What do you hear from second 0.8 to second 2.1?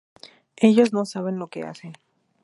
no saben lo que hacen".